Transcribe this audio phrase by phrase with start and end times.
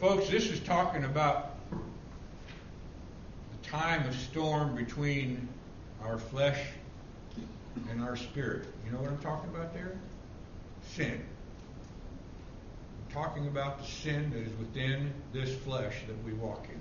[0.00, 5.48] Folks, this is talking about the time of storm between
[6.02, 6.58] our flesh
[7.88, 8.66] and our spirit.
[8.84, 9.96] You know what I'm talking about there?
[10.94, 11.24] Sin.
[13.06, 16.80] I'm talking about the sin that is within this flesh that we walk in.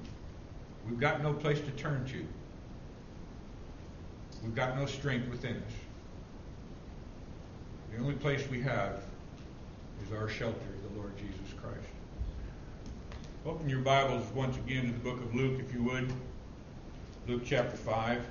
[0.90, 2.26] We've got no place to turn to.
[4.44, 5.74] We've got no strength within us.
[7.94, 9.04] The only place we have
[10.04, 10.58] is our shelter,
[10.92, 11.93] the Lord Jesus Christ.
[13.46, 16.10] Open your Bibles once again to the book of Luke, if you would.
[17.28, 18.26] Luke chapter 5.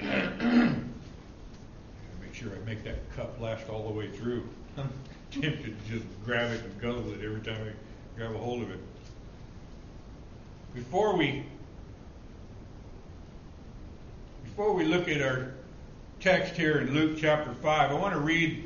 [0.00, 0.08] Make
[2.32, 4.48] sure I make that cup last all the way through.
[4.78, 4.90] I'm
[5.30, 8.70] tempted to just grab it and guzzle it every time I grab a hold of
[8.70, 8.80] it.
[10.74, 11.44] Before we
[14.42, 15.52] before we look at our
[16.20, 18.65] text here in Luke chapter 5, I want to read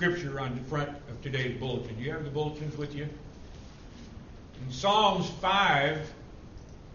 [0.00, 1.94] scripture on the front of today's bulletin.
[1.94, 3.02] Do you have the bulletins with you?
[3.02, 6.10] In Psalms 5,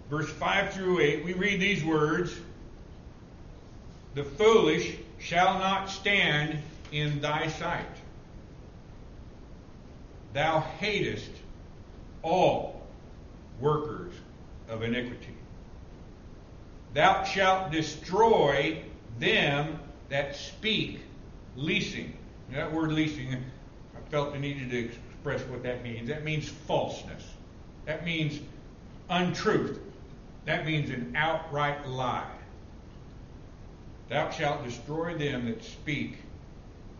[0.09, 2.35] verse 5 through 8, we read these words
[4.15, 6.57] The foolish shall not stand
[6.91, 7.85] in thy sight.
[10.33, 11.29] Thou hatest
[12.23, 12.81] all
[13.59, 14.15] workers
[14.67, 15.35] of iniquity.
[16.95, 18.81] Thou shalt destroy
[19.19, 21.01] them that speak
[21.55, 22.17] leasing.
[22.51, 26.07] That word leasing, I felt the need to express what that means.
[26.09, 27.23] That means falseness.
[27.85, 28.39] That means
[29.09, 29.79] untruth.
[30.45, 32.31] That means an outright lie.
[34.09, 36.17] Thou shalt destroy them that speak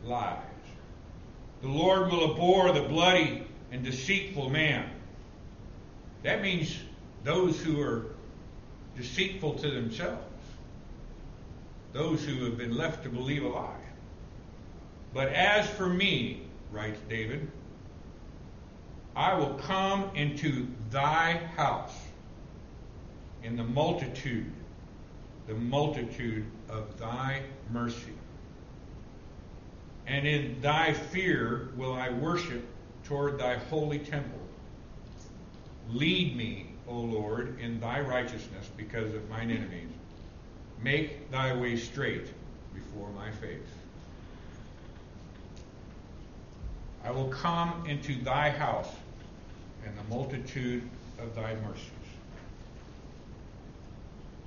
[0.04, 0.40] lies.
[1.62, 4.90] The Lord will abhor the bloody and deceitful man.
[6.24, 6.76] That means
[7.24, 8.08] those who are
[8.98, 10.24] deceitful to themselves,
[11.94, 13.85] those who have been left to believe a lie.
[15.16, 16.42] But as for me,
[16.74, 17.50] writes David,
[19.16, 21.96] I will come into thy house
[23.42, 24.52] in the multitude,
[25.48, 28.12] the multitude of thy mercy.
[30.06, 32.66] And in thy fear will I worship
[33.06, 34.42] toward thy holy temple.
[35.92, 39.94] Lead me, O Lord, in thy righteousness because of mine enemies.
[40.84, 42.28] Make thy way straight
[42.74, 43.75] before my face.
[47.06, 48.90] I will come into thy house
[49.86, 50.90] in the multitude
[51.20, 51.92] of thy mercies.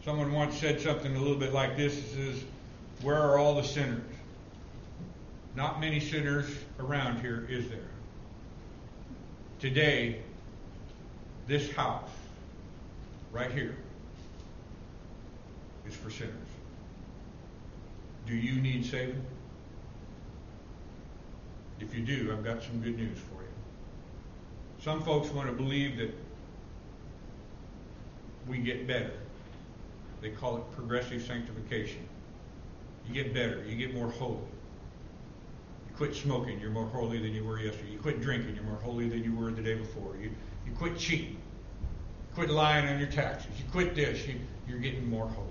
[0.04, 1.96] Someone once said something a little bit like this.
[1.96, 2.44] It says,
[3.02, 4.02] Where are all the sinners?
[5.54, 6.46] Not many sinners
[6.80, 7.78] around here, is there?
[9.60, 10.20] Today,
[11.46, 12.10] this house,
[13.32, 13.76] right here,
[15.86, 16.34] is for sinners.
[18.26, 19.24] Do you need saving?
[21.80, 23.48] If you do, I've got some good news for you.
[24.82, 26.14] Some folks want to believe that
[28.46, 29.12] we get better.
[30.20, 32.08] They call it progressive sanctification.
[33.06, 34.36] You get better, you get more holy.
[35.88, 37.92] You quit smoking, you're more holy than you were yesterday.
[37.92, 40.16] You quit drinking, you're more holy than you were the day before.
[40.20, 40.30] You,
[40.66, 43.50] you quit cheating, you quit lying on your taxes.
[43.58, 44.36] You quit this, you,
[44.68, 45.46] you're getting more holy.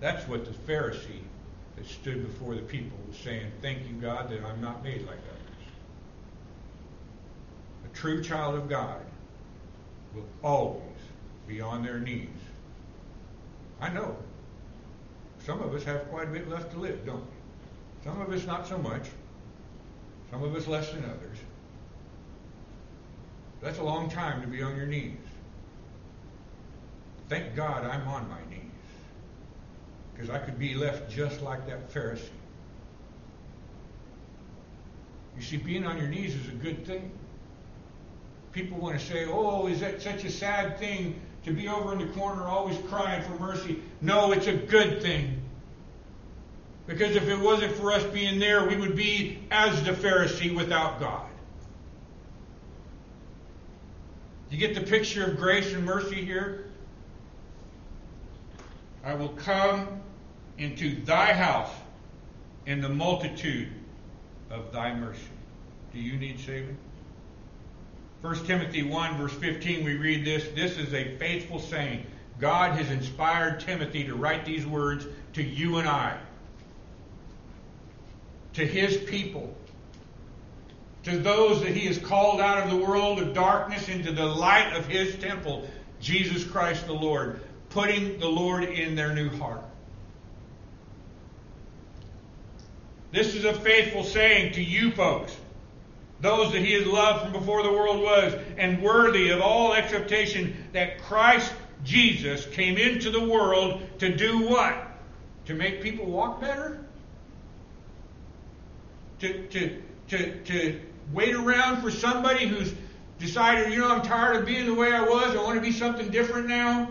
[0.00, 1.22] That's what the Pharisee
[1.76, 5.68] that stood before the people saying, Thank you, God, that I'm not made like others.
[7.84, 9.00] A true child of God
[10.14, 10.82] will always
[11.46, 12.28] be on their knees.
[13.80, 14.16] I know.
[15.44, 18.04] Some of us have quite a bit left to live, don't we?
[18.04, 19.08] Some of us not so much.
[20.30, 21.38] Some of us less than others.
[23.60, 25.16] That's a long time to be on your knees.
[27.28, 28.65] Thank God I'm on my knees.
[30.16, 32.22] Because I could be left just like that Pharisee.
[35.36, 37.10] You see, being on your knees is a good thing.
[38.52, 41.98] People want to say, oh, is that such a sad thing to be over in
[41.98, 43.82] the corner always crying for mercy?
[44.00, 45.42] No, it's a good thing.
[46.86, 50.98] Because if it wasn't for us being there, we would be as the Pharisee without
[50.98, 51.28] God.
[54.48, 56.70] You get the picture of grace and mercy here?
[59.04, 59.95] I will come
[60.58, 61.70] into thy house
[62.66, 63.68] in the multitude
[64.50, 65.20] of thy mercy.
[65.92, 66.76] Do you need saving?
[68.22, 70.48] 1 Timothy 1, verse 15, we read this.
[70.54, 72.06] This is a faithful saying.
[72.40, 76.18] God has inspired Timothy to write these words to you and I,
[78.54, 79.54] to his people,
[81.04, 84.72] to those that he has called out of the world of darkness into the light
[84.74, 85.68] of his temple,
[86.00, 89.62] Jesus Christ the Lord, putting the Lord in their new heart.
[93.16, 95.34] This is a faithful saying to you folks,
[96.20, 100.54] those that he has loved from before the world was, and worthy of all acceptation
[100.74, 101.50] that Christ
[101.82, 104.76] Jesus came into the world to do what?
[105.46, 106.84] To make people walk better?
[109.20, 110.80] To, to, to, to
[111.14, 112.74] wait around for somebody who's
[113.18, 115.72] decided, you know, I'm tired of being the way I was, I want to be
[115.72, 116.90] something different now?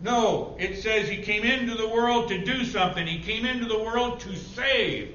[0.00, 3.06] No, it says he came into the world to do something.
[3.06, 5.14] He came into the world to save,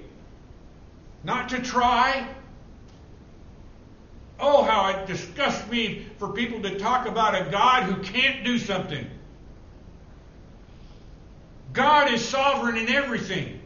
[1.24, 2.28] not to try.
[4.40, 8.58] Oh, how it disgusts me for people to talk about a God who can't do
[8.58, 9.06] something.
[11.74, 13.60] God is sovereign in everything.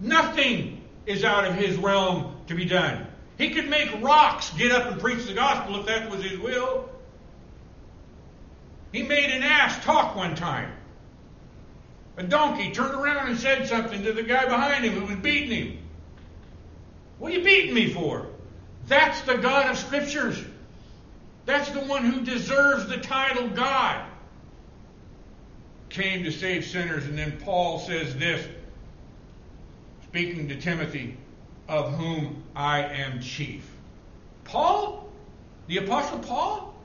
[0.00, 3.06] Nothing is out of his realm to be done.
[3.38, 6.88] He could make rocks get up and preach the gospel if that was his will.
[8.94, 10.70] He made an ass talk one time.
[12.16, 15.50] A donkey turned around and said something to the guy behind him who was beating
[15.50, 15.78] him.
[17.18, 18.28] What are you beating me for?
[18.86, 20.40] That's the God of Scriptures.
[21.44, 24.06] That's the one who deserves the title God.
[25.88, 28.46] Came to save sinners, and then Paul says this,
[30.04, 31.16] speaking to Timothy,
[31.68, 33.68] of whom I am chief.
[34.44, 35.08] Paul?
[35.66, 36.76] The Apostle Paul?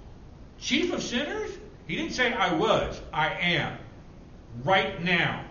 [0.57, 1.51] Chief of sinners?
[1.89, 3.75] He didn't say I was, I am.
[4.63, 5.43] Right now.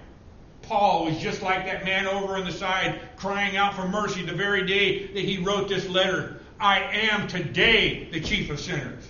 [0.62, 4.34] Paul was just like that man over on the side crying out for mercy the
[4.34, 6.40] very day that he wrote this letter.
[6.60, 9.04] I am today the chief of sinners.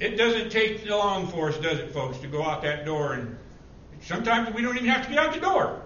[0.00, 3.36] It doesn't take long for us, does it, folks, to go out that door and
[4.00, 5.82] sometimes we don't even have to get out the door.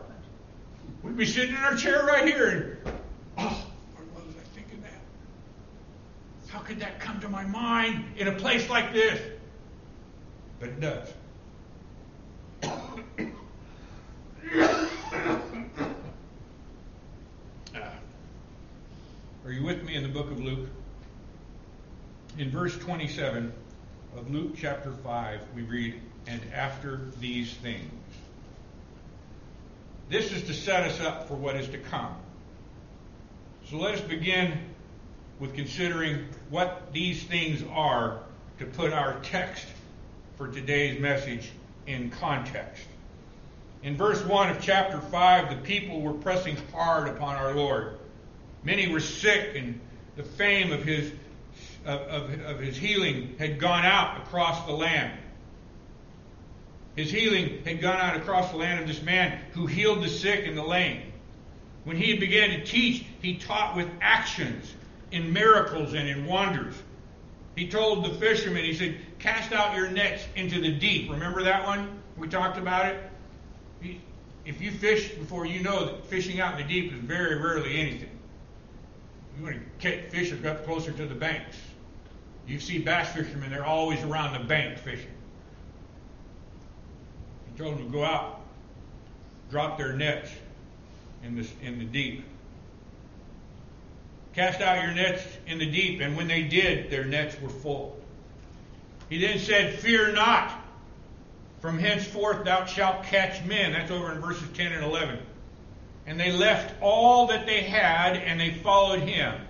[1.03, 2.95] We'd be sitting in our chair right here and,
[3.37, 3.67] oh,
[4.15, 6.51] what was I thinking that?
[6.53, 9.21] How could that come to my mind in a place like this?
[10.63, 11.13] But it does.
[19.45, 20.69] Are you with me in the book of Luke?
[22.39, 23.53] In verse 27
[24.17, 27.91] of Luke chapter 5, we read, And after these things.
[30.11, 32.15] This is to set us up for what is to come.
[33.69, 34.61] So let us begin
[35.41, 38.21] with considering what these things are
[38.61, 39.67] to put our text
[40.43, 41.53] for today's message
[41.87, 42.83] in context.
[43.85, 47.97] In verse 1 of chapter 5, the people were pressing hard upon our Lord.
[48.65, 49.79] Many were sick, and
[50.17, 51.13] the fame of his,
[51.87, 55.17] of, of, of his healing had gone out across the land.
[56.97, 60.45] His healing had gone out across the land of this man who healed the sick
[60.49, 61.03] and the lame.
[61.85, 64.75] When he began to teach, he taught with actions,
[65.13, 66.75] in miracles, and in wonders.
[67.55, 71.11] He told the fishermen, he said, Cast out your nets into the deep.
[71.11, 72.01] Remember that one?
[72.17, 73.03] We talked about it.
[74.45, 77.79] If you fish before you know that fishing out in the deep is very rarely
[77.79, 78.11] anything.
[79.37, 81.57] You want to catch fish up closer to the banks.
[82.47, 85.07] You see bass fishermen, they're always around the bank fishing.
[87.53, 88.41] He told them to go out,
[89.51, 90.31] drop their nets
[91.23, 92.25] in the, in the deep.
[94.35, 97.99] Cast out your nets in the deep, and when they did, their nets were full.
[99.09, 100.59] He then said, Fear not.
[101.61, 103.73] From henceforth thou shalt catch men.
[103.73, 105.19] That's over in verses 10 and 11.
[106.07, 109.41] And they left all that they had and they followed him.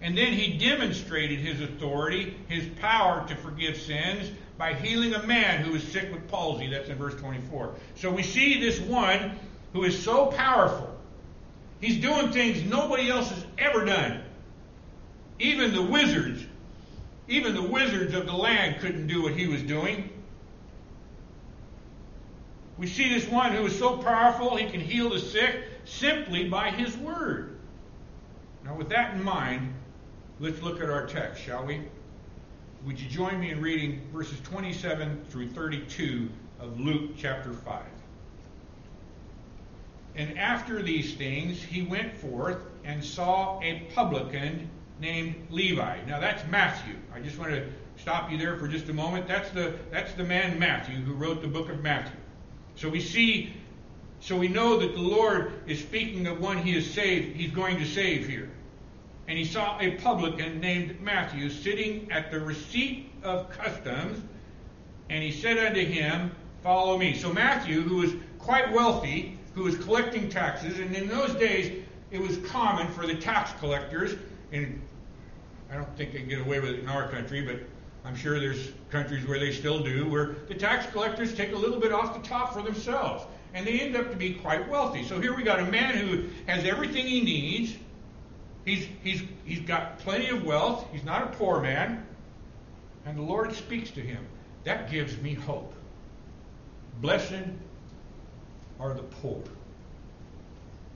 [0.00, 5.62] And then he demonstrated his authority, his power to forgive sins by healing a man
[5.62, 6.68] who was sick with palsy.
[6.68, 7.74] That's in verse 24.
[7.94, 9.38] So we see this one
[9.72, 10.97] who is so powerful.
[11.80, 14.22] He's doing things nobody else has ever done.
[15.38, 16.44] Even the wizards
[17.28, 20.10] even the wizards of the land couldn't do what he was doing.
[22.78, 26.70] We see this one who is so powerful he can heal the sick simply by
[26.70, 27.58] his word.
[28.64, 29.74] Now, with that in mind,
[30.40, 31.82] let's look at our text, shall we?
[32.86, 36.28] Would you join me in reading verses 27 through 32
[36.60, 37.82] of Luke chapter 5?
[40.14, 45.98] And after these things, he went forth and saw a publican named Levi.
[46.06, 46.96] Now that's Matthew.
[47.14, 49.28] I just want to stop you there for just a moment.
[49.28, 52.16] That's the that's the man Matthew who wrote the book of Matthew.
[52.74, 53.54] So we see
[54.20, 57.78] so we know that the Lord is speaking of one he is saved, he's going
[57.78, 58.50] to save here.
[59.28, 64.20] And he saw a publican named Matthew sitting at the receipt of customs,
[65.10, 67.14] and he said unto him, Follow me.
[67.14, 72.20] So Matthew, who was quite wealthy, who was collecting taxes, and in those days it
[72.20, 74.14] was common for the tax collectors
[74.52, 74.80] and
[75.68, 77.56] I don't think they get away with it in our country, but
[78.04, 81.80] I'm sure there's countries where they still do, where the tax collectors take a little
[81.80, 83.24] bit off the top for themselves.
[83.52, 85.02] and they end up to be quite wealthy.
[85.04, 87.76] So here we got a man who has everything he needs.
[88.64, 90.86] He's, he's, he's got plenty of wealth.
[90.92, 92.06] He's not a poor man.
[93.06, 94.24] And the Lord speaks to him.
[94.64, 95.74] That gives me hope.
[97.00, 97.42] Blessed
[98.80, 99.42] are the poor.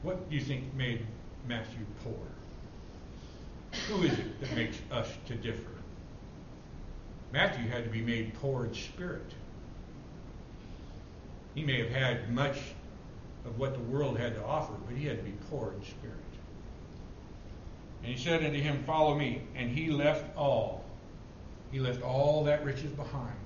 [0.03, 1.07] What do you think made
[1.47, 2.15] Matthew poor?
[3.89, 5.71] Who is it that makes us to differ?
[7.33, 9.33] Matthew had to be made poor in spirit.
[11.55, 12.59] He may have had much
[13.45, 16.17] of what the world had to offer, but he had to be poor in spirit.
[18.03, 19.43] And he said unto him, Follow me.
[19.55, 20.85] And he left all.
[21.71, 23.37] He left all that riches behind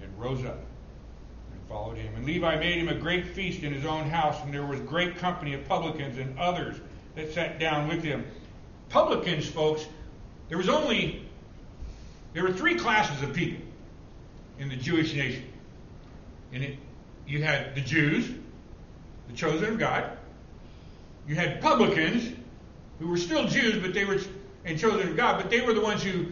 [0.00, 0.58] and rose up
[1.70, 2.12] followed him.
[2.16, 5.16] And Levi made him a great feast in his own house, and there was great
[5.16, 6.76] company of publicans and others
[7.14, 8.26] that sat down with him.
[8.88, 9.86] Publicans, folks,
[10.48, 11.24] there was only
[12.32, 13.64] there were three classes of people
[14.58, 15.44] in the Jewish nation.
[16.52, 16.78] And it,
[17.26, 18.28] you had the Jews,
[19.28, 20.10] the chosen of God.
[21.28, 22.36] You had publicans,
[22.98, 24.18] who were still Jews, but they were
[24.64, 26.26] and chosen of God, but they were the ones who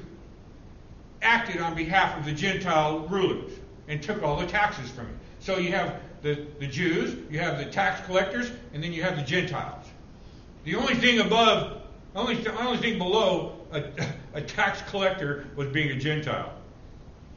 [1.22, 3.52] acted on behalf of the Gentile rulers
[3.86, 5.17] and took all the taxes from it.
[5.40, 9.16] So you have the, the Jews, you have the tax collectors, and then you have
[9.16, 9.86] the Gentiles.
[10.64, 11.82] The only thing above,
[12.14, 13.84] only, only thing below a,
[14.34, 16.52] a tax collector was being a Gentile.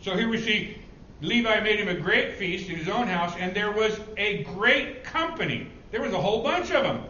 [0.01, 0.77] So here we see
[1.21, 5.03] Levi made him a great feast in his own house, and there was a great
[5.03, 5.67] company.
[5.91, 7.03] There was a whole bunch of them.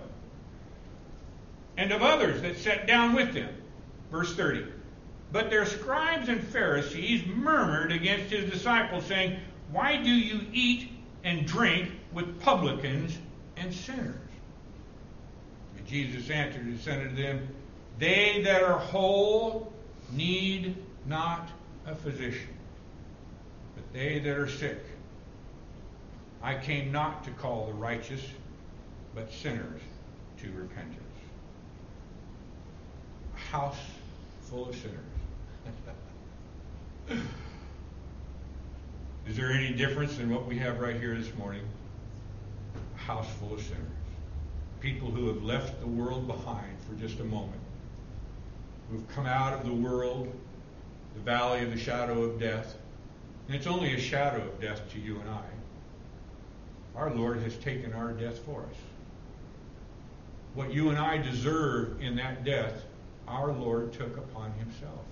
[1.77, 3.49] And of others that sat down with them.
[4.11, 4.65] Verse 30.
[5.31, 9.39] But their scribes and Pharisees murmured against his disciples, saying,
[9.71, 10.89] Why do you eat
[11.23, 13.17] and drink with publicans
[13.55, 14.15] and sinners?
[15.77, 17.47] And Jesus answered and said unto them,
[17.97, 19.71] They that are whole
[20.11, 20.75] need
[21.05, 21.49] not
[21.85, 22.49] a physician,
[23.75, 24.79] but they that are sick.
[26.43, 28.25] I came not to call the righteous,
[29.15, 29.81] but sinners
[30.41, 30.97] to repentance.
[33.35, 33.77] A house
[34.41, 34.97] full of sinners.
[39.27, 41.61] Is there any difference in what we have right here this morning?
[42.95, 43.85] A house full of sinners.
[44.79, 47.61] People who have left the world behind for just a moment.
[48.89, 50.33] Who've come out of the world,
[51.13, 52.75] the valley of the shadow of death.
[53.47, 55.43] And it's only a shadow of death to you and I.
[56.95, 58.77] Our Lord has taken our death for us.
[60.55, 62.83] What you and I deserve in that death,
[63.27, 65.05] our Lord took upon himself.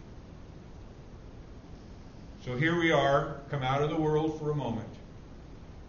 [2.46, 4.90] So here we are, come out of the world for a moment,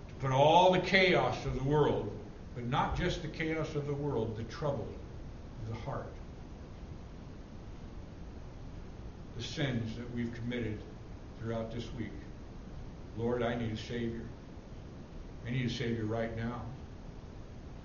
[0.08, 2.10] to put all the chaos of the world,
[2.54, 4.88] but not just the chaos of the world, the trouble
[5.70, 6.12] the heart,
[9.36, 10.78] the sins that we've committed
[11.38, 12.12] throughout this week.
[13.16, 14.24] Lord, I need a Savior.
[15.46, 16.62] I need a Savior right now.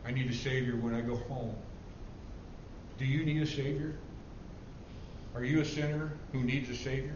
[0.05, 1.55] I need a Savior when I go home.
[2.97, 3.95] Do you need a Savior?
[5.33, 7.15] Are you a sinner who needs a Savior?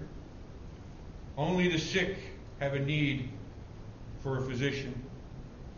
[1.39, 2.17] Only the sick
[2.60, 3.29] have a need
[4.22, 4.93] for a physician.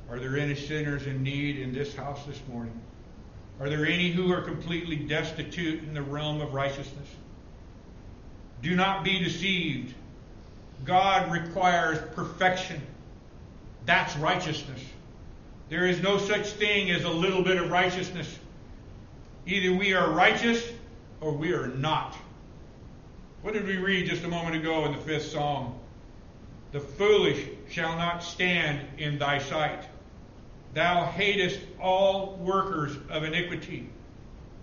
[0.10, 2.82] Are there any sinners in need in this house this morning?
[3.60, 7.08] Are there any who are completely destitute in the realm of righteousness?
[8.64, 9.94] Do not be deceived.
[10.84, 12.82] God requires perfection.
[13.86, 14.84] That's righteousness.
[15.70, 18.40] There is no such thing as a little bit of righteousness.
[19.46, 20.68] Either we are righteous
[21.20, 22.18] or we are not.
[23.42, 25.74] What did we read just a moment ago in the fifth psalm?
[26.74, 29.84] The foolish shall not stand in thy sight.
[30.76, 33.90] Thou hatest all workers of iniquity.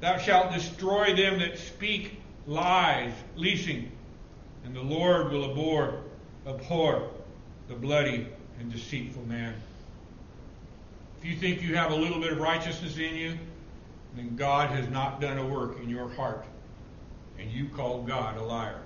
[0.00, 3.90] Thou shalt destroy them that speak lies, leasing,
[4.64, 6.00] and the Lord will abhor,
[6.46, 7.10] abhor
[7.66, 8.28] the bloody
[8.60, 9.54] and deceitful man.
[11.18, 13.38] If you think you have a little bit of righteousness in you,
[14.14, 16.44] then God has not done a work in your heart
[17.38, 18.80] and you call God a liar.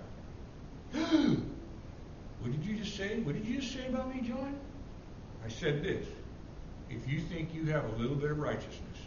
[0.93, 3.21] what did you just say?
[3.21, 4.59] What did you just say about me, John?
[5.45, 6.07] I said this.
[6.91, 8.99] If you think you have a little bit of righteousness,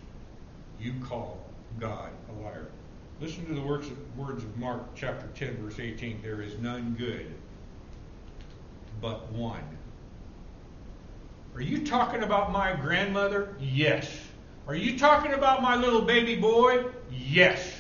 [0.80, 1.40] you call
[1.80, 2.68] God a liar.
[3.22, 3.88] Listen to the words
[4.44, 6.22] of Mark chapter 10, verse 18.
[6.22, 7.34] There is none good
[9.02, 9.64] but one.
[11.54, 13.56] Are you talking about my grandmother?
[13.60, 14.10] Yes.
[14.68, 16.86] Are you talking about my little baby boy?
[17.12, 17.75] Yes.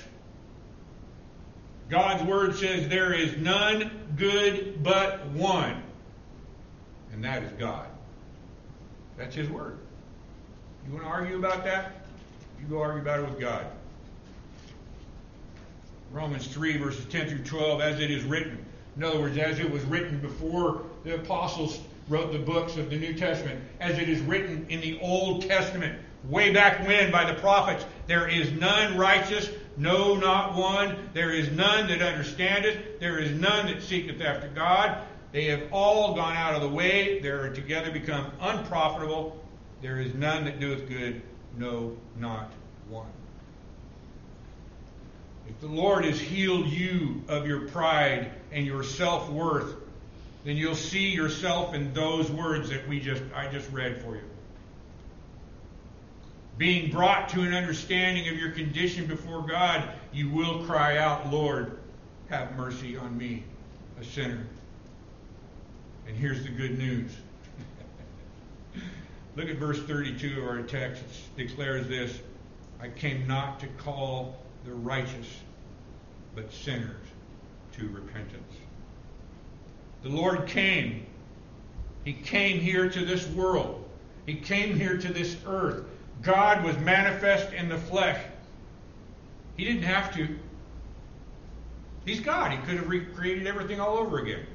[1.89, 5.83] God's word says there is none good but one,
[7.13, 7.87] and that is God.
[9.17, 9.77] That's His word.
[10.85, 12.05] You want to argue about that?
[12.59, 13.67] You go argue about it with God.
[16.11, 18.63] Romans 3, verses 10 through 12, as it is written.
[18.95, 22.97] In other words, as it was written before the apostles wrote the books of the
[22.97, 25.99] New Testament, as it is written in the Old Testament,
[26.29, 31.09] way back when by the prophets, there is none righteous, no, not one.
[31.13, 32.99] There is none that understandeth.
[32.99, 34.99] There is none that seeketh after God.
[35.31, 37.19] They have all gone out of the way.
[37.19, 39.37] They are together become unprofitable.
[39.81, 41.21] There is none that doeth good,
[41.57, 42.51] no, not
[42.89, 43.07] one.
[45.47, 49.75] If the Lord has healed you of your pride and your self worth,
[50.43, 54.23] then you'll see yourself in those words that we just I just read for you.
[56.57, 61.79] Being brought to an understanding of your condition before God, you will cry out, Lord,
[62.29, 63.43] have mercy on me,
[63.99, 64.45] a sinner.
[66.07, 67.11] And here's the good news.
[69.35, 71.03] Look at verse 32 of our text.
[71.35, 72.19] It declares this
[72.81, 75.41] I came not to call the righteous,
[76.35, 77.05] but sinners
[77.73, 78.53] to repentance.
[80.03, 81.05] The Lord came.
[82.03, 83.83] He came here to this world.
[84.25, 85.83] He came here to this earth.
[86.21, 88.19] God was manifest in the flesh.
[89.57, 90.27] He didn't have to.
[92.05, 92.51] He's God.
[92.51, 94.45] He could have recreated everything all over again.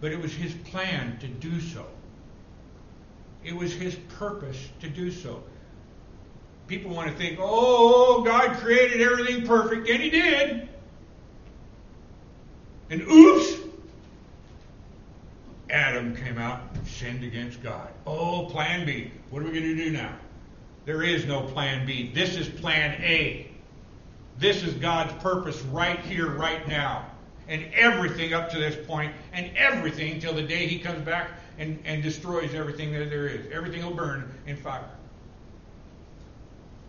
[0.00, 1.86] But it was his plan to do so.
[3.44, 5.42] It was his purpose to do so.
[6.66, 10.68] People want to think, oh, God created everything perfect, and he did.
[12.88, 13.61] And oops,
[15.72, 17.88] Adam came out and sinned against God.
[18.06, 19.10] Oh, plan B.
[19.30, 20.14] What are we going to do now?
[20.84, 22.12] There is no plan B.
[22.12, 23.50] This is plan A.
[24.38, 27.06] This is God's purpose right here, right now.
[27.48, 31.78] And everything up to this point, and everything till the day He comes back and,
[31.84, 33.50] and destroys everything that there is.
[33.50, 34.88] Everything will burn in fire.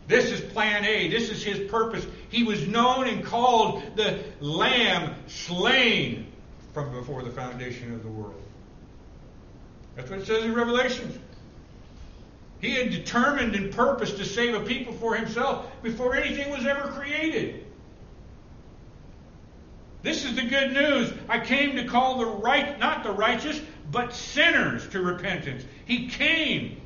[0.07, 1.07] This is plan A.
[1.07, 2.05] This is His purpose.
[2.29, 6.27] He was known and called the Lamb slain
[6.73, 8.42] from before the foundation of the world.
[9.95, 11.17] That's what it says in Revelations.
[12.61, 16.87] He had determined and purposed to save a people for himself before anything was ever
[16.89, 17.65] created.
[20.01, 21.13] This is the good news.
[21.29, 23.59] I came to call the right, not the righteous,
[23.91, 25.63] but sinners to repentance.
[25.85, 26.81] He came.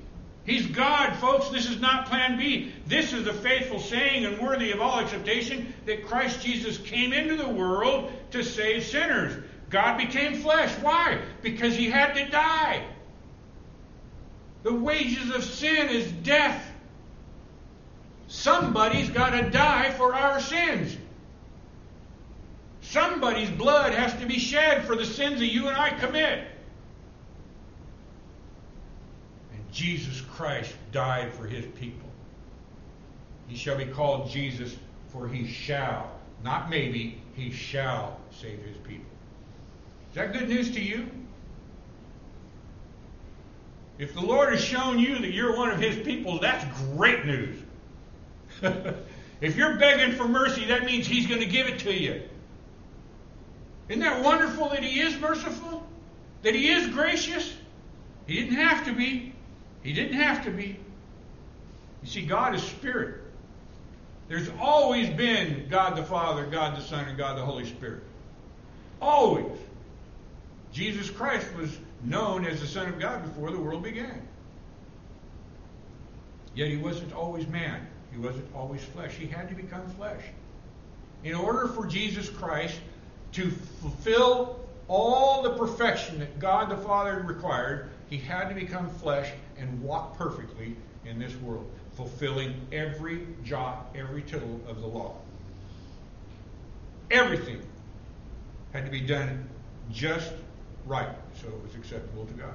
[0.45, 1.49] He's God, folks.
[1.49, 2.71] This is not plan B.
[2.85, 7.35] This is the faithful saying and worthy of all acceptation that Christ Jesus came into
[7.35, 9.43] the world to save sinners.
[9.69, 10.71] God became flesh.
[10.81, 11.19] Why?
[11.41, 12.83] Because he had to die.
[14.67, 16.61] The wages of sin is death.
[18.27, 20.97] Somebody's got to die for our sins.
[22.81, 26.39] Somebody's blood has to be shed for the sins that you and I commit.
[29.53, 32.09] And Jesus Christ died for his people.
[33.47, 34.75] He shall be called Jesus,
[35.13, 36.11] for he shall,
[36.43, 39.05] not maybe, he shall save his people.
[40.09, 41.07] Is that good news to you?
[43.97, 47.57] If the Lord has shown you that you're one of His people, that's great news.
[49.41, 52.21] if you're begging for mercy, that means He's going to give it to you.
[53.89, 55.87] Isn't that wonderful that He is merciful?
[56.43, 57.55] That He is gracious?
[58.27, 59.33] He didn't have to be.
[59.81, 60.77] He didn't have to be.
[62.03, 63.21] You see, God is spirit.
[64.27, 68.03] There's always been God the Father, God the Son, and God the Holy Spirit.
[69.01, 69.57] Always.
[70.77, 74.21] Jesus Christ was known as the Son of God before the world began.
[76.53, 77.87] Yet he wasn't always man.
[78.11, 79.15] He wasn't always flesh.
[79.15, 80.21] He had to become flesh.
[81.23, 82.79] In order for Jesus Christ
[83.31, 89.31] to fulfill all the perfection that God the Father required, he had to become flesh
[89.57, 95.15] and walk perfectly in this world, fulfilling every jot, every tittle of the law.
[97.09, 97.63] Everything
[98.73, 99.49] had to be done
[99.91, 100.33] just
[100.87, 101.09] right,
[101.41, 102.53] so it was acceptable to God.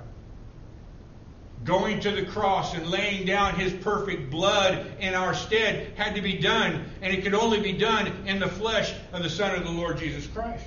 [1.64, 6.22] Going to the cross and laying down his perfect blood in our stead had to
[6.22, 9.64] be done, and it could only be done in the flesh of the Son of
[9.64, 10.66] the Lord Jesus Christ.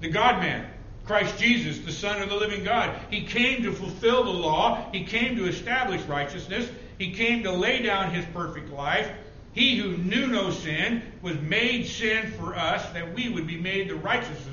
[0.00, 0.70] The God man,
[1.04, 2.96] Christ Jesus, the Son of the living God.
[3.10, 7.82] He came to fulfill the law, he came to establish righteousness, he came to lay
[7.82, 9.10] down his perfect life.
[9.52, 13.88] He who knew no sin was made sin for us that we would be made
[13.88, 14.49] the righteousness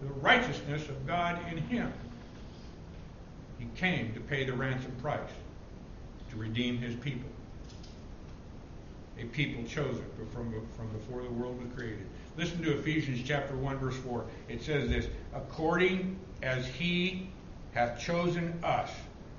[0.00, 1.92] the righteousness of God in him.
[3.58, 5.20] He came to pay the ransom price,
[6.30, 7.28] to redeem his people.
[9.18, 12.06] A people chosen from, from before the world was created.
[12.38, 14.24] Listen to Ephesians chapter 1, verse 4.
[14.48, 17.28] It says this according as he
[17.72, 18.90] hath chosen us,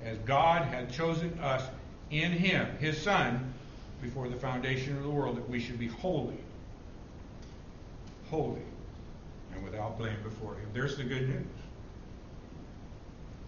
[0.04, 1.64] as God had chosen us
[2.10, 3.52] in him, his Son,
[4.00, 6.38] before the foundation of the world, that we should be holy.
[8.30, 8.62] Holy
[9.54, 10.68] and without blame before Him.
[10.72, 11.46] There's the good news.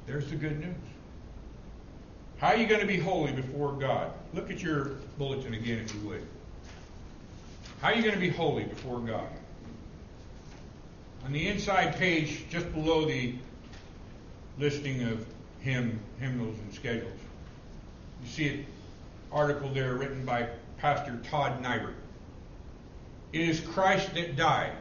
[0.07, 0.75] There's the good news.
[2.39, 4.13] How are you going to be holy before God?
[4.35, 6.27] Look at your bulletin again, if you would.
[7.81, 9.29] How are you going to be holy before God?
[11.25, 13.35] On the inside page, just below the
[14.59, 15.27] listing of
[15.61, 17.19] hymn, hymnals and schedules,
[18.23, 18.67] you see an
[19.33, 21.95] article there written by Pastor Todd Nibert.
[23.33, 24.73] It is Christ that died.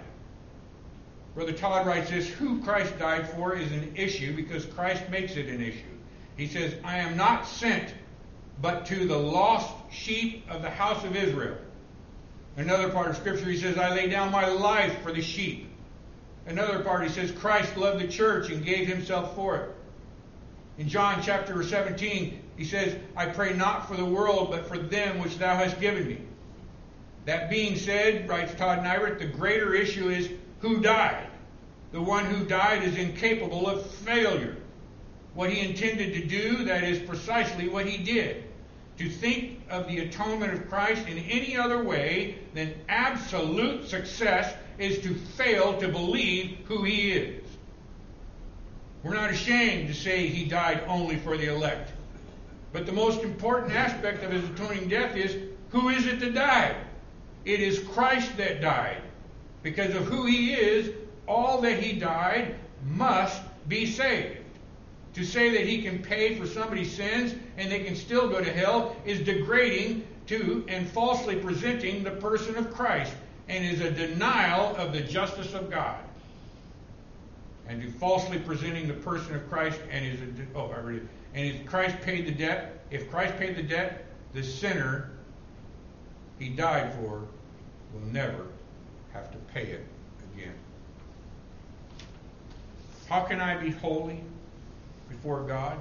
[1.35, 5.47] Brother Todd writes this Who Christ died for is an issue because Christ makes it
[5.47, 5.79] an issue.
[6.37, 7.93] He says, I am not sent
[8.61, 11.57] but to the lost sheep of the house of Israel.
[12.55, 15.69] Another part of Scripture, he says, I lay down my life for the sheep.
[16.45, 19.75] Another part, he says, Christ loved the church and gave himself for it.
[20.77, 25.19] In John chapter 17, he says, I pray not for the world, but for them
[25.19, 26.21] which thou hast given me.
[27.25, 30.29] That being said, writes Todd Nibert, the greater issue is
[30.63, 31.27] who died.
[31.91, 34.55] The one who died is incapable of failure.
[35.35, 38.45] What he intended to do, that is precisely what he did.
[38.97, 44.99] To think of the atonement of Christ in any other way than absolute success is
[44.99, 47.43] to fail to believe who he is.
[49.03, 51.91] We're not ashamed to say he died only for the elect.
[52.71, 55.35] But the most important aspect of his atoning death is
[55.71, 56.77] who is it that died?
[57.43, 59.01] It is Christ that died.
[59.63, 60.93] Because of who he is,
[61.27, 64.39] all that he died must be saved.
[65.13, 68.51] To say that he can pay for somebody's sins and they can still go to
[68.51, 73.13] hell is degrading to and falsely presenting the person of Christ
[73.47, 75.99] and is a denial of the justice of God.
[77.67, 81.01] And to falsely presenting the person of Christ and is a, oh I already
[81.35, 85.11] and if Christ paid the debt, if Christ paid the debt, the sinner
[86.37, 87.21] he died for
[87.93, 88.47] will never
[89.13, 89.85] have to pay it
[90.35, 90.53] again.
[93.07, 94.19] How can I be holy
[95.09, 95.77] before God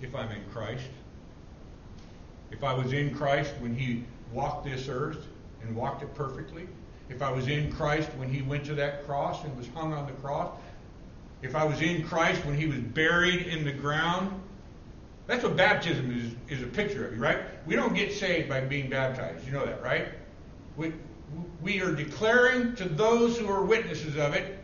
[0.00, 0.88] if I'm in Christ?
[2.50, 5.26] If I was in Christ when he walked this earth
[5.62, 6.66] and walked it perfectly,
[7.08, 10.06] if I was in Christ when he went to that cross and was hung on
[10.06, 10.50] the cross,
[11.42, 14.40] if I was in Christ when he was buried in the ground,
[15.26, 17.38] that's what baptism is, is a picture of, you, right?
[17.66, 19.46] We don't get saved by being baptized.
[19.46, 20.08] You know that, right?
[20.76, 20.92] We,
[21.62, 24.58] we are declaring to those who are witnesses of it,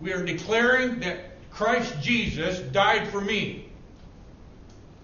[0.00, 3.68] we are declaring that Christ Jesus died for me.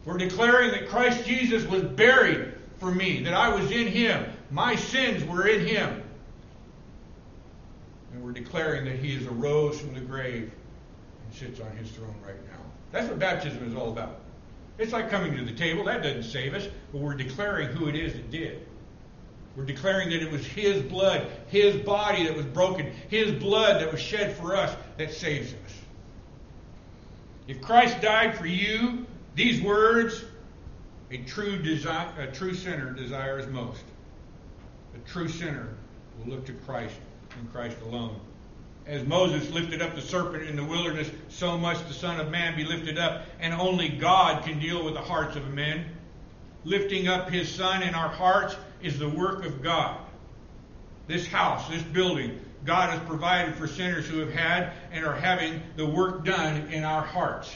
[0.04, 4.26] We're declaring that Christ Jesus was buried for me, that I was in him.
[4.50, 6.02] My sins were in him.
[8.12, 10.52] And we're declaring that he has arose from the grave
[11.24, 12.60] and sits on his throne right now.
[12.92, 14.20] That's what baptism is all about.
[14.78, 15.84] It's like coming to the table.
[15.84, 18.66] That doesn't save us, but we're declaring who it is that did.
[19.56, 23.92] We're declaring that it was His blood, His body that was broken, His blood that
[23.92, 25.78] was shed for us that saves us.
[27.46, 30.24] If Christ died for you, these words
[31.10, 33.84] a true, desi- a true sinner desires most.
[34.94, 35.68] A true sinner
[36.18, 36.96] will look to Christ
[37.38, 38.18] and Christ alone.
[38.86, 42.56] As Moses lifted up the serpent in the wilderness, so must the Son of Man
[42.56, 45.84] be lifted up, and only God can deal with the hearts of men.
[46.64, 49.98] Lifting up His Son in our hearts is the work of God.
[51.06, 55.62] This house, this building, God has provided for sinners who have had and are having
[55.76, 57.52] the work done in our hearts.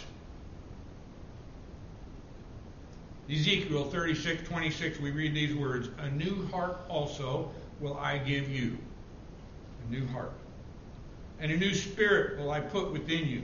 [3.30, 8.78] Ezekiel 36, 26, we read these words A new heart also will I give you.
[9.86, 10.32] A new heart.
[11.40, 13.42] And a new spirit will I put within you.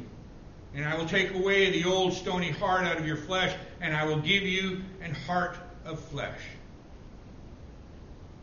[0.75, 4.05] And I will take away the old stony heart out of your flesh, and I
[4.05, 6.41] will give you an heart of flesh.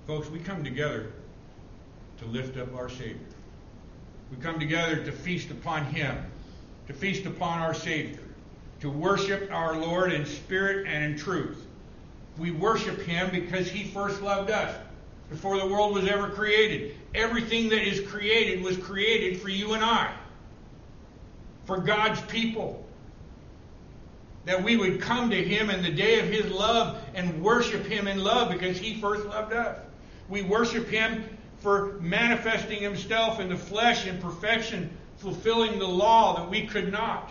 [0.07, 1.11] Folks, we come together
[2.17, 3.17] to lift up our Savior.
[4.31, 6.17] We come together to feast upon Him,
[6.87, 8.19] to feast upon our Savior,
[8.79, 11.65] to worship our Lord in spirit and in truth.
[12.37, 14.75] We worship Him because He first loved us
[15.29, 16.95] before the world was ever created.
[17.13, 20.13] Everything that is created was created for you and I,
[21.65, 22.85] for God's people.
[24.45, 28.07] That we would come to Him in the day of His love and worship Him
[28.07, 29.77] in love because He first loved us.
[30.31, 31.25] We worship Him
[31.57, 37.29] for manifesting Himself in the flesh in perfection, fulfilling the law that we could not.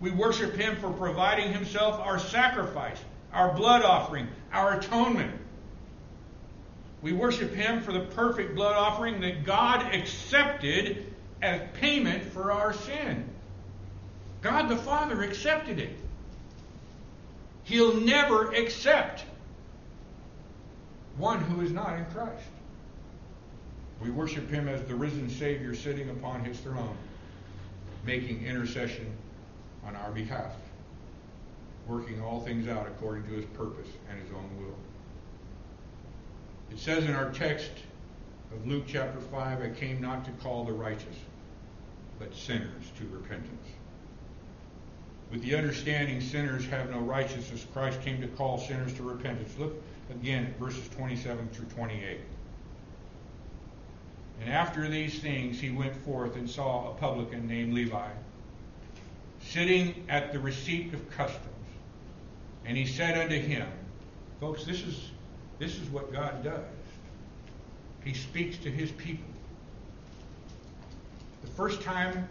[0.00, 2.96] We worship Him for providing Himself our sacrifice,
[3.34, 5.38] our blood offering, our atonement.
[7.02, 11.04] We worship Him for the perfect blood offering that God accepted
[11.42, 13.28] as payment for our sin.
[14.40, 15.98] God the Father accepted it.
[17.64, 19.24] He'll never accept
[21.18, 22.44] one who is not in Christ.
[24.00, 26.96] We worship him as the risen Savior sitting upon his throne.
[28.04, 29.06] making intercession
[29.84, 30.54] on our behalf,
[31.86, 34.74] working all things out according to his purpose and his own will.
[36.70, 37.70] It says in our text
[38.52, 41.16] of Luke chapter 5, I came not to call the righteous,
[42.18, 43.68] but sinners to repentance.
[45.30, 49.52] With the understanding sinners have no righteousness, Christ came to call sinners to repentance.
[49.58, 49.74] Look
[50.10, 52.20] again verses 27 through 28.
[54.40, 58.08] And after these things he went forth and saw a publican named Levi
[59.40, 61.44] sitting at the receipt of customs.
[62.64, 63.66] And he said unto him,
[64.40, 65.10] Folks, this is
[65.58, 66.60] this is what God does.
[68.04, 69.24] He speaks to his people.
[71.42, 72.28] The first time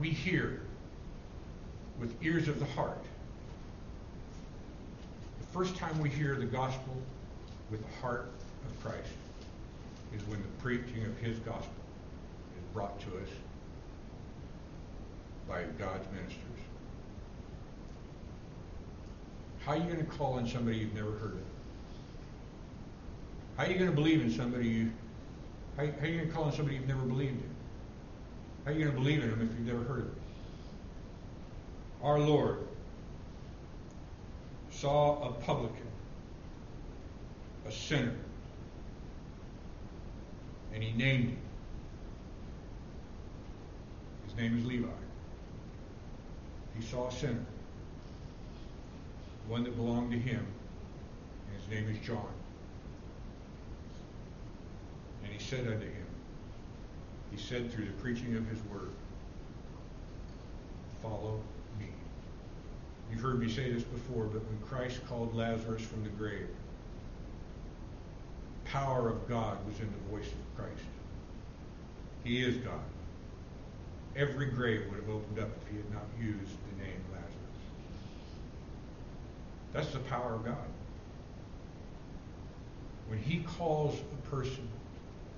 [0.00, 0.62] we hear
[2.00, 3.04] with ears of the heart,
[5.52, 6.96] first time we hear the gospel
[7.70, 8.30] with the heart
[8.66, 9.12] of Christ
[10.16, 11.74] is when the preaching of his gospel
[12.56, 13.28] is brought to us
[15.46, 16.38] by God's ministers.
[19.66, 21.40] How are you going to call on somebody you've never heard of?
[23.58, 24.92] How are you going to believe in somebody you?
[25.76, 27.54] How, how are you going to call on somebody you've never believed in?
[28.64, 30.20] How are you going to believe in them if you've never heard of them?
[32.02, 32.66] Our Lord
[34.82, 35.86] saw a publican,
[37.68, 38.16] a sinner,
[40.74, 41.38] and he named him.
[44.26, 44.88] His name is Levi.
[46.76, 47.44] He saw a sinner,
[49.46, 50.44] one that belonged to him,
[51.46, 52.26] and his name is John.
[55.22, 56.06] And he said unto him,
[57.30, 58.90] He said through the preaching of his word,
[61.00, 61.40] Follow.
[63.12, 66.48] You've heard me say this before, but when Christ called Lazarus from the grave,
[68.64, 70.80] power of God was in the voice of Christ.
[72.24, 72.80] He is God.
[74.16, 77.34] Every grave would have opened up if he had not used the name Lazarus.
[79.74, 80.56] That's the power of God.
[83.08, 84.66] When he calls a person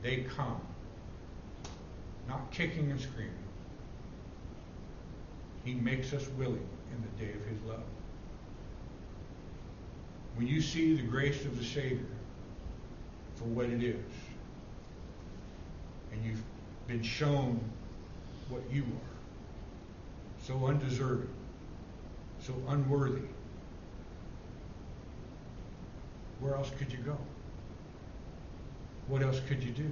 [0.00, 0.60] they come,
[2.28, 3.32] not kicking and screaming.
[5.64, 7.82] He makes us willing in the day of His love.
[10.36, 12.06] When you see the grace of the Savior
[13.36, 13.96] for what it is,
[16.12, 16.42] and you've
[16.86, 17.60] been shown
[18.48, 19.14] what you are,
[20.42, 21.28] so undeserving,
[22.40, 23.28] so unworthy,
[26.40, 27.16] where else could you go?
[29.08, 29.90] What else could you do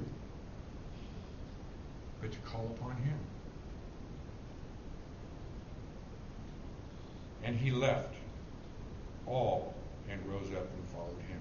[2.21, 3.19] but to call upon Him?
[7.45, 8.15] And he left
[9.27, 9.75] all
[10.11, 11.41] and rose up and followed him.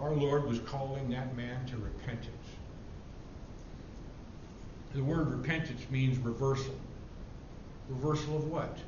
[0.00, 2.30] Our Lord was calling that man to repentance.
[4.94, 6.74] The word repentance means reversal.
[7.88, 8.78] Reversal of what?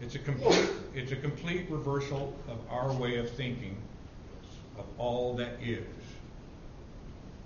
[0.00, 3.76] It's a complete, it's a complete reversal of our way of thinking
[4.78, 5.84] of all that is.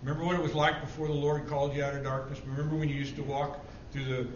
[0.02, 2.40] Remember what it was like before the Lord called you out of darkness?
[2.46, 3.60] Remember when you used to walk
[3.92, 4.26] through the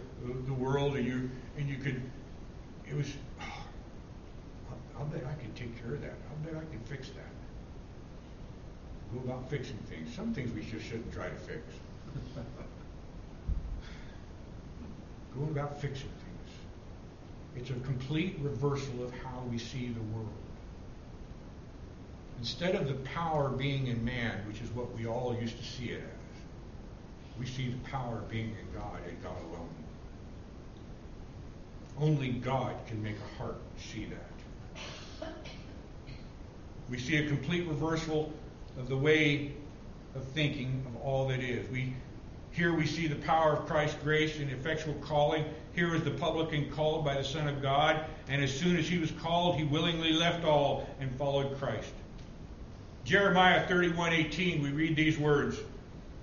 [0.45, 2.01] the world and you and you could
[2.89, 3.65] it was oh,
[4.97, 6.15] I'll bet I could take care of that.
[6.29, 7.33] I'll bet I can fix that.
[9.13, 10.13] Go about fixing things.
[10.15, 11.61] Some things we just shouldn't try to fix.
[15.37, 16.49] Go about fixing things.
[17.55, 20.29] It's a complete reversal of how we see the world.
[22.39, 25.89] Instead of the power being in man, which is what we all used to see
[25.89, 29.69] it as, we see the power being in God and God alone.
[31.99, 35.29] Only God can make a heart see that.
[36.89, 38.31] We see a complete reversal
[38.77, 39.53] of the way
[40.15, 41.69] of thinking of all that is.
[41.69, 41.93] We
[42.51, 46.69] here we see the power of Christ's grace and effectual calling here is the publican
[46.69, 50.13] called by the Son of God, and as soon as he was called, he willingly
[50.13, 51.91] left all and followed Christ.
[53.05, 55.57] Jeremiah 31:18, we read these words: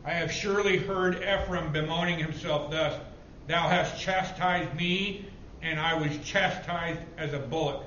[0.04, 2.98] I have surely heard Ephraim bemoaning himself thus,
[3.46, 5.26] Thou hast chastised me,
[5.60, 7.84] and I was chastised as a bullock,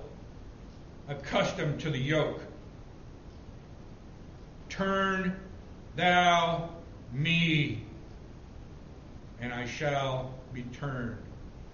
[1.08, 2.41] accustomed to the yoke.
[4.69, 5.39] Turn
[5.95, 6.69] thou
[7.12, 7.84] me,
[9.39, 11.17] and I shall be turned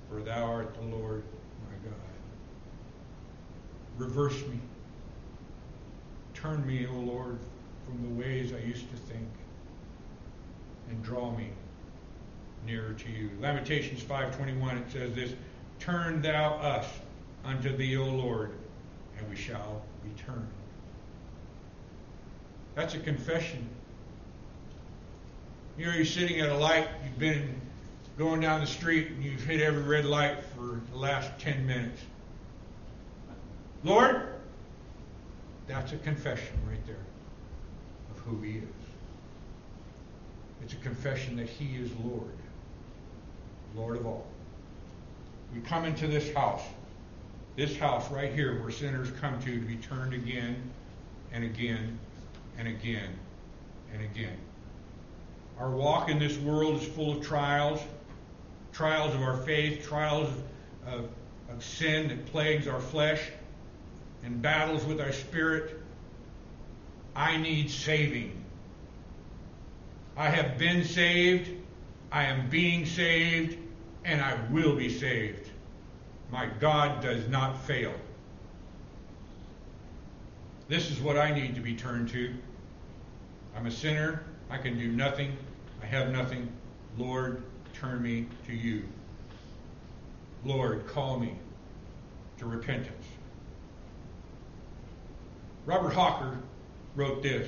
[0.10, 1.23] for thou art the Lord
[1.67, 1.99] my God.
[3.97, 4.60] Reverse me.
[6.41, 7.38] Turn me, O Lord,
[7.86, 9.28] from the ways I used to think,
[10.89, 11.49] and draw me
[12.65, 13.30] nearer to you.
[13.39, 15.34] Lamentations 5:21 it says this,
[15.80, 16.88] "Turn thou us
[17.43, 18.52] unto thee, O Lord,
[19.17, 20.47] and we shall be turned."
[22.75, 23.67] That's a confession
[25.80, 27.56] You know, you're sitting at a light, you've been
[28.17, 32.02] going down the street, and you've hit every red light for the last 10 minutes.
[33.86, 34.38] Lord,
[35.69, 36.95] that's a confession right there
[38.12, 38.63] of who He is.
[40.63, 42.34] It's a confession that He is Lord,
[43.75, 44.25] Lord of all.
[45.53, 46.63] We come into this house,
[47.55, 50.55] this house right here where sinners come to to be turned again
[51.32, 51.99] and again
[52.58, 53.10] and again
[53.93, 54.38] and again.
[55.60, 57.79] Our walk in this world is full of trials,
[58.73, 60.29] trials of our faith, trials
[60.88, 61.10] of, of,
[61.51, 63.21] of sin that plagues our flesh,
[64.23, 65.79] and battles with our spirit.
[67.15, 68.43] I need saving.
[70.15, 71.49] I have been saved,
[72.12, 73.58] I am being saved,
[74.03, 75.49] and I will be saved.
[76.32, 77.93] My God does not fail.
[80.67, 82.34] This is what I need to be turned to.
[83.55, 84.23] I'm a sinner.
[84.49, 85.36] I can do nothing.
[85.82, 86.51] I have nothing.
[86.97, 88.84] Lord, turn me to you.
[90.45, 91.34] Lord, call me
[92.38, 92.98] to repentance.
[95.69, 96.36] Robert Hawker
[96.95, 97.47] wrote this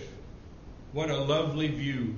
[0.91, 2.13] What a lovely view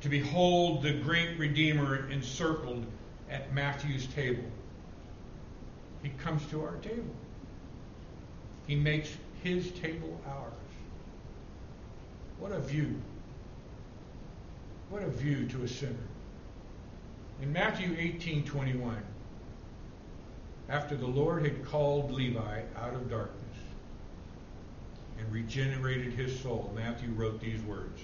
[0.00, 2.84] to behold the great Redeemer encircled
[3.30, 4.42] at Matthew's table.
[6.02, 7.14] He comes to our table.
[8.66, 9.08] He makes
[9.44, 10.52] his table ours.
[12.40, 13.00] What a view.
[14.90, 16.08] What a view to a sinner.
[17.40, 18.96] In Matthew 18:21,
[20.68, 23.41] after the Lord had called Levi out of darkness
[25.22, 28.00] and regenerated his soul, Matthew wrote these words.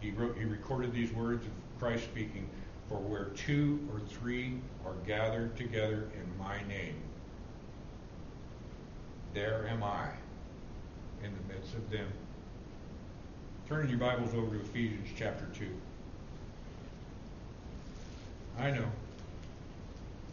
[0.00, 2.48] He wrote he recorded these words of Christ speaking,
[2.88, 6.96] for where two or three are gathered together in my name,
[9.32, 10.08] there am I
[11.24, 12.08] in the midst of them.
[13.68, 15.66] Turn your Bibles over to Ephesians chapter 2.
[18.58, 18.84] I know.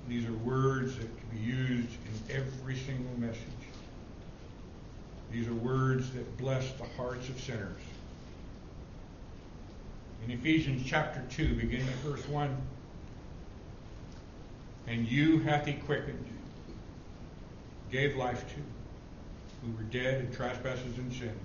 [0.09, 3.58] These are words that can be used in every single message.
[5.31, 7.81] These are words that bless the hearts of sinners.
[10.25, 12.55] In Ephesians chapter 2, beginning at verse 1,
[14.87, 16.25] and you hath he quickened,
[17.91, 18.55] gave life to,
[19.65, 21.35] who were dead in trespasses and sin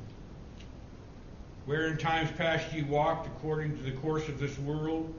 [1.67, 5.13] where in times past ye walked according to the course of this world,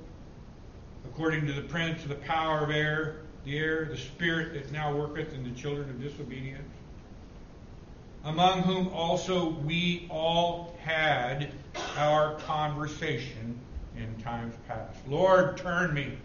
[1.06, 4.96] according to the prince of the power of air, the air, the spirit that now
[4.96, 6.70] worketh in the children of disobedience,
[8.26, 11.52] among whom also we all had
[11.96, 13.58] our conversation
[13.96, 14.98] in times past.
[15.08, 16.18] Lord, turn me.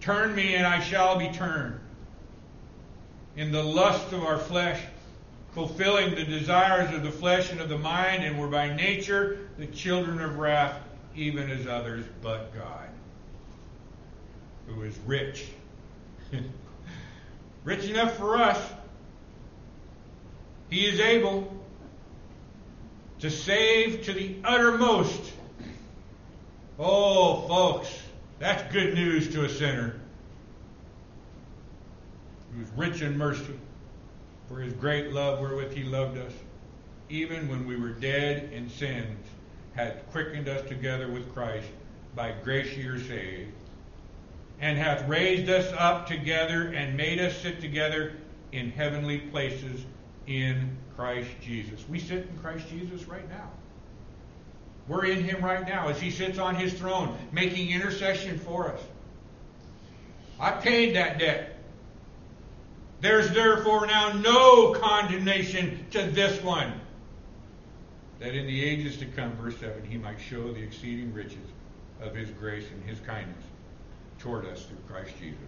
[0.00, 1.78] Turn me, and I shall be turned.
[3.36, 4.82] In the lust of our flesh,
[5.52, 9.66] fulfilling the desires of the flesh and of the mind, and were by nature the
[9.66, 10.80] children of wrath,
[11.14, 12.88] even as others, but God,
[14.66, 15.46] who is rich.
[17.64, 18.60] rich enough for us.
[20.72, 21.54] He is able
[23.18, 25.34] to save to the uttermost.
[26.78, 27.94] Oh, folks,
[28.38, 30.00] that's good news to a sinner
[32.56, 33.52] who's rich in mercy
[34.48, 36.32] for his great love wherewith he loved us,
[37.10, 39.26] even when we were dead in sins,
[39.74, 41.68] hath quickened us together with Christ.
[42.16, 43.52] By grace ye are saved,
[44.58, 48.14] and hath raised us up together and made us sit together
[48.52, 49.84] in heavenly places
[50.26, 51.84] in Christ Jesus.
[51.88, 53.50] We sit in Christ Jesus right now.
[54.88, 58.80] We're in him right now as he sits on his throne, making intercession for us.
[60.40, 61.56] I paid that debt.
[63.00, 66.72] There's therefore now no condemnation to this one.
[68.18, 71.48] That in the ages to come, verse 7, he might show the exceeding riches
[72.00, 73.44] of his grace and his kindness
[74.18, 75.38] toward us through Christ Jesus.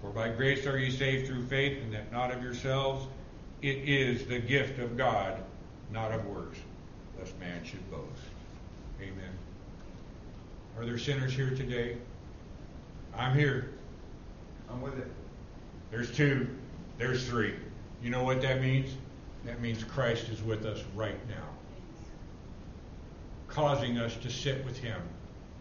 [0.00, 3.06] For by grace are ye saved through faith, and that not of yourselves.
[3.64, 5.42] It is the gift of God,
[5.90, 6.58] not of works,
[7.18, 8.04] lest man should boast.
[9.00, 9.30] Amen.
[10.76, 11.96] Are there sinners here today?
[13.16, 13.70] I'm here.
[14.68, 15.10] I'm with it.
[15.90, 16.46] There's two.
[16.98, 17.54] There's three.
[18.02, 18.90] You know what that means?
[19.46, 21.48] That means Christ is with us right now,
[23.48, 25.00] causing us to sit with Him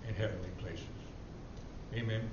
[0.09, 0.83] in heavenly places.
[1.93, 2.29] Amen.